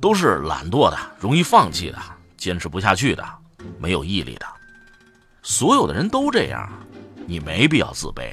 [0.00, 1.98] 都是懒惰的，容易放弃的，
[2.36, 3.24] 坚持不下去的，
[3.78, 4.46] 没有毅力的。
[5.42, 6.68] 所有的人都这样，
[7.26, 8.32] 你没必要自卑，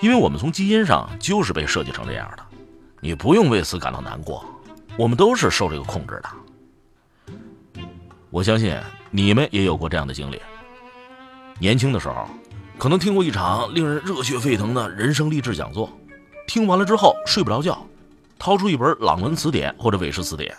[0.00, 2.44] 因为我们从基因上就是被设计成这样的。
[3.00, 4.44] 你不用为此感到难过，
[4.96, 7.82] 我们都是受这个控制的。
[8.30, 8.76] 我相信
[9.10, 10.40] 你们也有过这样的经历。
[11.58, 12.28] 年轻的时候，
[12.76, 15.90] 可能听过一场令人热血沸腾的人生励志讲座，
[16.46, 17.87] 听完了之后睡不着觉。
[18.38, 20.54] 掏出一本《朗文词典》或者《韦氏词典》，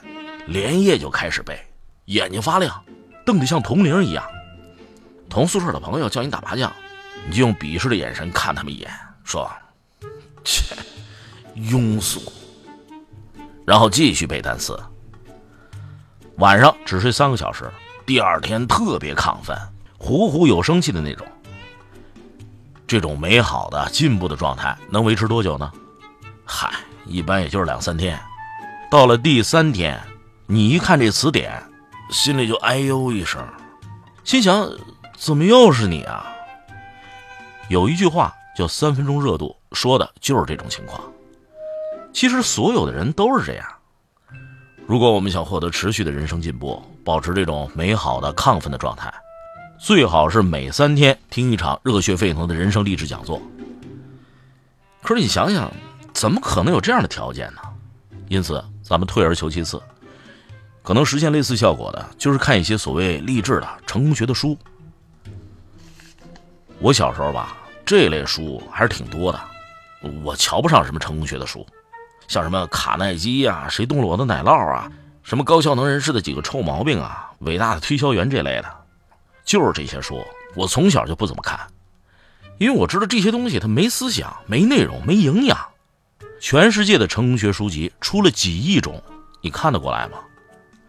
[0.48, 1.58] 连夜就开始背，
[2.06, 2.84] 眼睛发亮，
[3.26, 4.23] 瞪得像铜铃一样。
[5.30, 6.72] 同宿舍的朋友叫你打麻将，
[7.28, 8.92] 你就用鄙视的眼神看他们一眼，
[9.23, 9.50] 说
[10.44, 10.76] ：“切，
[11.56, 12.20] 庸俗。”
[13.66, 14.78] 然后继续背单词。
[16.38, 17.70] 晚上只睡三个小时，
[18.06, 19.58] 第二天特别亢奋，
[19.98, 21.25] 虎虎有生气的那种。
[22.88, 25.72] 这种美好的进步的状态能维持多久呢？
[27.10, 28.18] 一般也就是两三天，
[28.90, 30.00] 到了第三天，
[30.46, 31.52] 你一看这词典，
[32.12, 33.44] 心里就哎呦一声，
[34.24, 34.70] 心想
[35.18, 36.26] 怎么又是你啊？
[37.68, 41.02] 有一句话叫“三分钟热度”，说的就是这种情况。
[42.14, 43.66] 其实所有的人都是这样。
[44.86, 49.14] 如果我们想获得持续的人生进步，保持这种美好的亢奋的状态，
[49.80, 53.42] 最好是每三天听一场热血沸腾的人生励志讲座。
[55.02, 55.72] 可是你想想。
[56.14, 57.62] 怎么可能有这样的条件呢？
[58.28, 59.82] 因此，咱们退而求其次，
[60.84, 64.58] 可能实现类似效果的，就是看一些所谓励志的成功学的书。
[66.80, 69.40] 我小时候吧，这类书还是挺多的。
[70.24, 71.66] 我瞧不上什么成功学的书，
[72.28, 74.90] 像什么卡耐基呀、谁动了我的奶酪啊、
[75.24, 78.69] 什么高效能人士的几个臭毛病啊、伟大的推销员这类的，
[79.44, 80.24] 就是这些书，
[80.56, 81.59] 我从小就不怎么看，
[82.59, 85.58] 因为我知道这些东西它没思想、没内容、没营养。
[86.39, 89.01] 全世界的成功学书籍出了几亿种，
[89.41, 90.17] 你看得过来吗？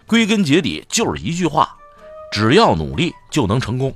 [0.06, 1.76] 归根结底就是一句话：
[2.32, 3.94] 只要努力就能成功。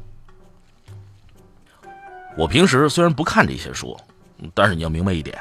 [2.37, 3.97] 我平时虽然不看这些书，
[4.53, 5.39] 但是你要明白一点：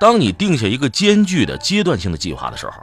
[0.00, 2.74] 当你定下一个艰巨的阶段性的计划的时候，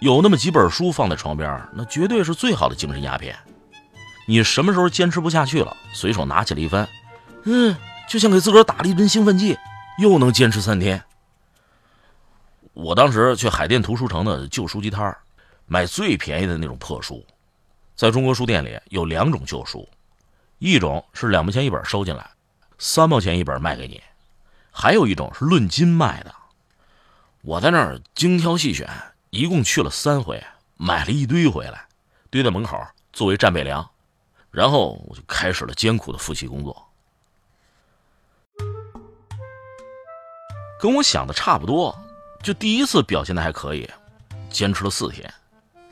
[0.00, 3.36] 有那么几本书放在床边，那绝对是最好的精神鸦片。
[4.26, 6.88] 你什么时候坚持不下去了，随手拿起来一翻，
[7.44, 7.76] 嗯，
[8.08, 9.56] 就像给自个儿打了一针兴奋剂，
[9.98, 11.02] 又能坚持三天。
[12.72, 15.18] 我当时去海淀图书城的旧书籍摊儿，
[15.66, 17.24] 买最便宜的那种破书。
[17.94, 19.86] 在中国书店里有两种旧书，
[20.58, 22.30] 一种是两毛钱一本收进来，
[22.78, 24.00] 三毛钱一本卖给你；
[24.70, 26.34] 还有一种是论斤卖的。
[27.42, 28.88] 我在那儿精挑细选，
[29.30, 30.42] 一共去了三回，
[30.76, 31.86] 买了一堆回来，
[32.30, 32.80] 堆在门口
[33.12, 33.86] 作为战备粮。
[34.50, 36.88] 然后我就开始了艰苦的复习工作。
[40.80, 41.96] 跟我想的差不多。
[42.42, 43.88] 就第一次表现的还可以，
[44.50, 45.32] 坚持了四天，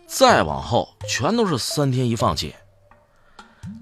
[0.07, 2.55] 再往后全都是三天一放弃。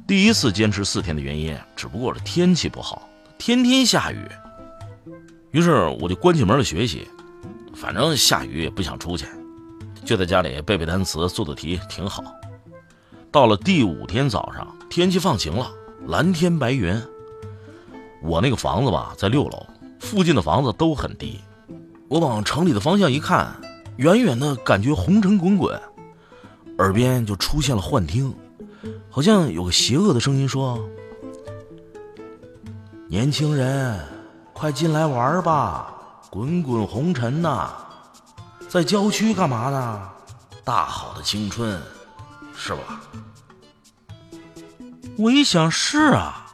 [0.06, 3.08] 第一次坚持四天的原因，只不过是天气不好，
[3.38, 4.18] 天天下雨。
[5.50, 7.08] 于是我就关起门来学习，
[7.74, 9.26] 反正下雨也不想出去，
[10.04, 12.22] 就在家里背背单词、做做题，挺好。
[13.32, 15.70] 到了第五天早上，天气放晴了，
[16.06, 17.00] 蓝天白云。
[18.22, 19.66] 我那个房子吧，在六楼，
[20.00, 21.40] 附近的房子都很低。
[22.08, 23.54] 我往城里的方向一看，
[23.96, 25.78] 远远的感觉红尘滚滚，
[26.78, 28.34] 耳边就出现了幻听，
[29.10, 30.88] 好像有个邪恶的声音说
[33.08, 34.02] ：“年轻人，
[34.54, 35.94] 快进来玩吧，
[36.30, 37.72] 滚滚红尘呐，
[38.70, 40.08] 在郊区干嘛呢？
[40.64, 41.78] 大好的青春，
[42.56, 43.02] 是吧？”
[45.18, 46.46] 我一想是啊，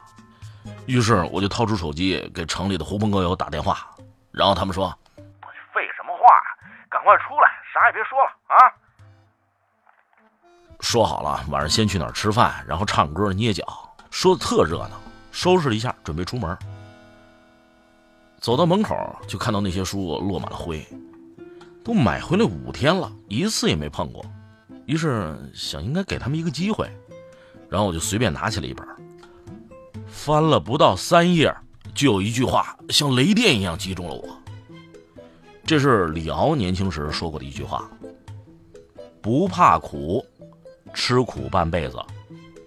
[0.85, 3.87] 于是我就掏出手机给城里的狐朋狗友打电话，
[4.31, 4.93] 然后他们说。
[6.89, 8.57] 赶快出来，啥也别说了啊！
[10.81, 13.63] 说好了，晚上先去哪儿吃饭，然后唱歌、捏脚，
[14.11, 15.01] 说的特热闹。
[15.31, 16.57] 收拾了一下，准备出门。
[18.39, 18.95] 走到门口，
[19.27, 20.87] 就看到那些书落满了灰，
[21.83, 24.25] 都买回来五天了，一次也没碰过。
[24.85, 26.89] 于是想应该给他们一个机会，
[27.69, 28.87] 然后我就随便拿起了一本，
[30.07, 31.53] 翻了不到三页，
[31.93, 34.41] 就有一句话像雷电一样击中了我。
[35.65, 37.89] 这是李敖年轻时说过的一句话
[39.19, 40.23] ：“不怕苦，
[40.93, 41.97] 吃苦半辈子；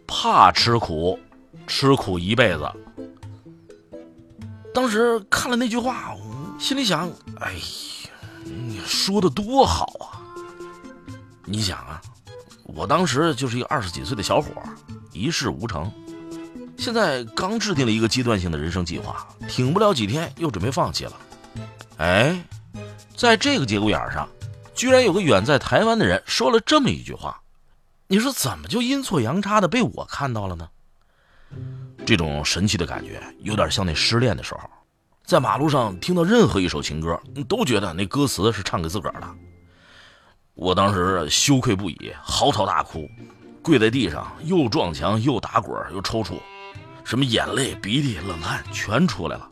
[0.07, 1.17] 怕吃苦，
[1.67, 2.69] 吃苦一辈子。
[4.75, 6.17] 当时看了那句话，
[6.59, 7.09] 心里想：
[7.41, 8.11] 哎呀，
[8.45, 10.19] 你说的多好啊！
[11.45, 12.03] 你想啊，
[12.65, 14.51] 我当时就是一个二十几岁的小伙，
[15.13, 15.91] 一事无成，
[16.77, 21.13] 现在刚制定了一个阶段性的人生计划，挺不了几天又准备放弃了。
[21.99, 22.41] 哎，
[23.19, 24.29] 在这个节骨眼上，
[24.77, 27.41] 居然有个远在台湾的人说了这么一句话，
[28.07, 30.69] 你说怎么就阴错阳差的被我看到了呢？
[32.07, 34.61] 这种神奇的感觉，有点像那失恋的时候，
[35.25, 39.27] 在马路上听到任何一首情歌，都觉得那歌词是唱给自个儿的。
[40.55, 43.11] 我当时羞愧不已，嚎啕大哭，
[43.63, 46.39] 跪在地上，又撞墙，又打滚，又抽搐，
[47.03, 49.51] 什么眼泪、鼻涕、冷汗全出来了。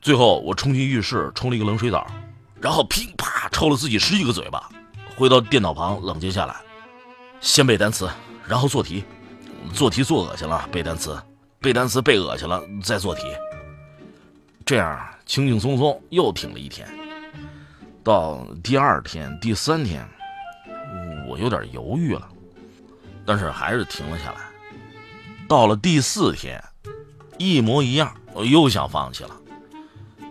[0.00, 2.06] 最后，我冲进浴室冲了一个冷水澡，
[2.60, 4.68] 然后噼啪抽了自己十几个嘴巴，
[5.16, 6.56] 回到电脑旁冷静下来，
[7.40, 8.08] 先背单词，
[8.46, 9.04] 然后做题，
[9.72, 11.18] 做题做恶心了，背单词。
[11.58, 13.22] 背单词背恶心了，再做题。
[14.64, 16.88] 这样轻轻松松又挺了一天。
[18.02, 20.08] 到第二天、第三天，
[21.28, 22.26] 我有点犹豫了，
[23.26, 24.40] 但是还是停了下来。
[25.46, 26.62] 到了第四天，
[27.36, 29.36] 一模一样，我又想放弃了，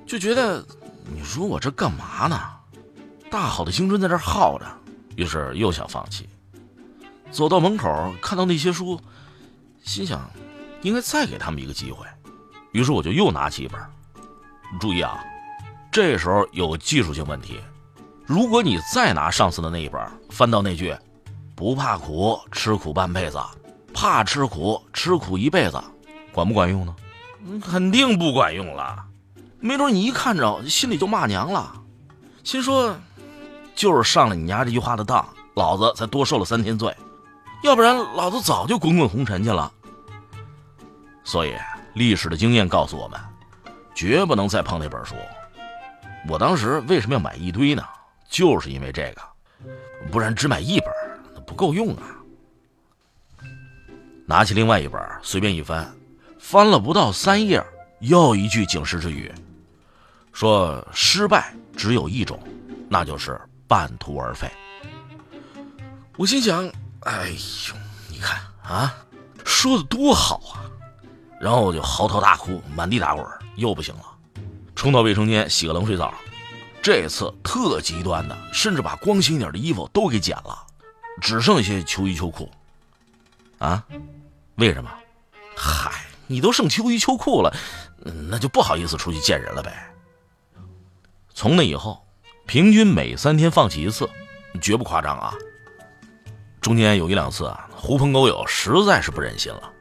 [0.08, 0.66] 就觉得
[1.14, 2.40] 你说我这干嘛呢？
[3.30, 4.66] 大好的青春在这耗着，
[5.16, 6.28] 于是又想放弃。
[7.32, 9.00] 走到门口，看到那些书，
[9.84, 10.22] 心想。
[10.82, 12.08] 应该再给他们一个机会，
[12.72, 13.78] 于是我就又拿起一本。
[14.80, 15.20] 注意啊，
[15.92, 17.60] 这时候有技术性问题：
[18.26, 20.96] 如果你再拿上次的那一本，翻到那句
[21.54, 23.38] “不怕苦，吃苦半辈子；
[23.94, 25.84] 怕吃苦，吃苦一辈子”，
[26.32, 26.96] 管不管用呢？
[27.62, 29.06] 肯定不管用了。
[29.60, 31.74] 没准你一看着心里就骂娘了，
[32.44, 32.96] 心说
[33.76, 36.96] 就是上了你家这句话的当，老子才多受了三天罪，
[37.64, 39.72] 要不然老子早就滚滚红尘去了。
[41.24, 41.54] 所以，
[41.94, 43.20] 历史的经验告诉我们，
[43.94, 45.16] 绝不能再碰那本书。
[46.28, 47.84] 我当时为什么要买一堆呢？
[48.30, 49.22] 就是因为这个，
[50.12, 50.90] 不然只买一本
[51.36, 52.04] 那不够用啊。
[54.26, 55.92] 拿起另外一本，随便一翻，
[56.40, 57.64] 翻了不到三页，
[58.00, 59.34] 又一句警示之语，
[60.32, 62.40] 说失败只有一种，
[62.90, 64.50] 那就是半途而废。
[66.18, 66.68] 我心想，
[67.02, 67.76] 哎呦，
[68.10, 68.96] 你看啊，
[69.46, 70.68] 说的多好啊！
[71.40, 74.04] 然后我就嚎啕大哭，满地打滚，又不行了，
[74.76, 76.14] 冲到卫生间洗个冷水澡。
[76.82, 80.58] 这次特极端的，甚至把光鲜一点的衣服都给剪了，
[81.22, 82.50] 只剩下秋衣秋裤。
[83.58, 83.84] 啊？
[84.56, 84.90] 为什么？
[85.56, 87.54] 嗨，你都剩秋衣秋裤了，
[88.30, 89.89] 那就不好意思出去见人了呗。
[91.40, 92.06] 从那以后，
[92.46, 94.10] 平均每三天放弃一次，
[94.62, 95.34] 绝不夸张啊。
[96.60, 99.72] 中间有一两次啊，狐朋狗友实在是不忍心了。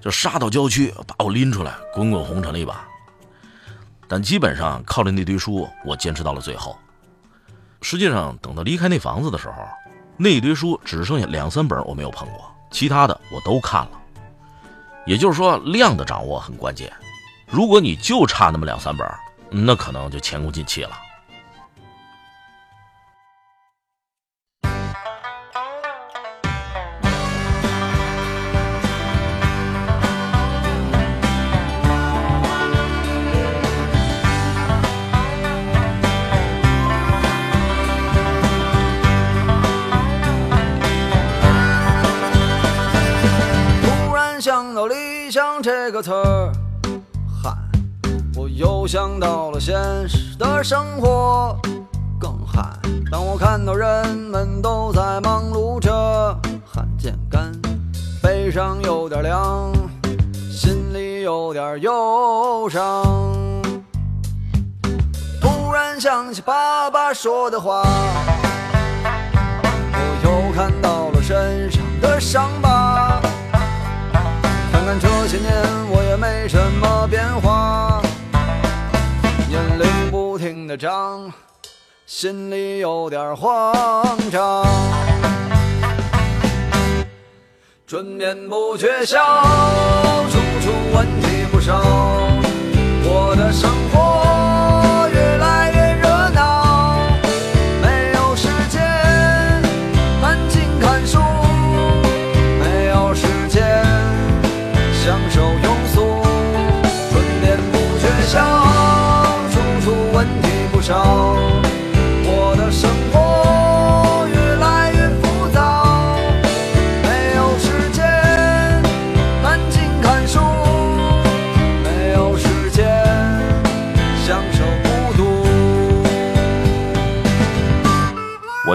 [0.00, 2.86] 就杀到郊区，把我拎出来，滚滚红尘了一把。
[4.06, 6.78] 但基本上靠着那堆书，我坚持到了最后。
[7.82, 9.54] 实际上，等到离开那房子的时候，
[10.16, 14.00] 那堆书只剩下两三本我没有碰过，其他的我都看了。
[15.04, 16.92] 也就是说，量的掌握很关键。
[17.44, 19.04] 如果你就差那么两三本，
[19.50, 20.96] 那可能就前功尽弃了。
[45.98, 46.52] 个词儿，
[47.42, 47.52] 嗨，
[48.36, 49.74] 我又想到了现
[50.08, 51.56] 实的生活，
[52.20, 52.62] 更嗨。
[53.10, 55.90] 当我看到人们都在忙碌着，
[56.64, 57.50] 汗见干，
[58.22, 59.72] 背上有点凉，
[60.48, 63.04] 心里有点忧伤。
[65.40, 67.82] 突然想起爸爸说的话，
[69.02, 72.87] 我又看到了身上的伤疤。
[74.88, 75.52] 看这些年
[75.90, 78.00] 我也没什么变化，
[79.46, 81.30] 年龄不停的长，
[82.06, 84.64] 心里有点慌张。
[87.86, 89.18] 春眠不觉晓，
[90.30, 91.82] 处处问题不少，
[93.04, 94.07] 我的生活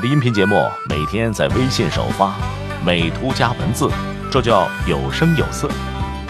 [0.04, 2.36] 的音频节目每天在微信首发，
[2.86, 3.90] 美图加文字，
[4.30, 5.70] 这叫有声有色。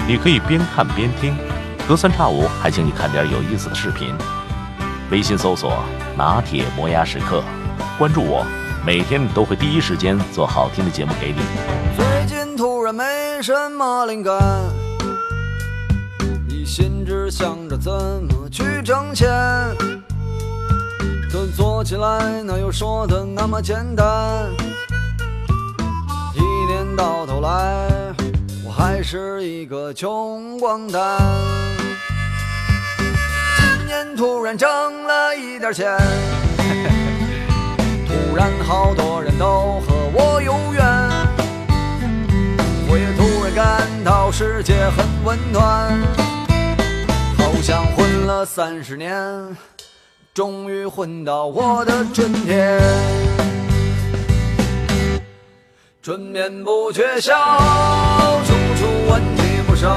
[0.08, 1.36] 你可以边看边听，
[1.88, 4.14] 隔三差五还请你看点有意思的视频。
[5.10, 5.84] 微信搜索
[6.16, 7.44] “拿铁磨牙时刻”，
[7.98, 8.46] 关注我，
[8.86, 11.40] 每天都会第一时间做好听的节目给你。
[11.98, 13.04] 最近突然没
[13.42, 14.40] 什么灵感，
[16.48, 19.28] 一心只想着怎么去挣钱。
[21.34, 24.52] 可做起来哪有说的那么简单？
[26.36, 27.90] 一年到头来，
[28.64, 31.20] 我还是一个穷光蛋。
[33.58, 34.70] 今年突然挣
[35.08, 35.98] 了一点钱，
[38.06, 40.86] 突然好多人都和我有缘，
[42.88, 46.00] 我也突然感到世界很温暖，
[47.40, 49.73] 好像混了三十年。
[50.34, 52.82] 终于混到我的春天，
[56.02, 57.36] 春眠不觉晓，
[58.44, 59.96] 处处问题不少，